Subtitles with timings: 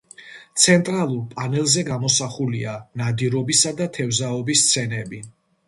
[0.61, 5.25] ცენტრალურ პანელზე გამოსახულია ნადირობისა და თევზაობის სცენები.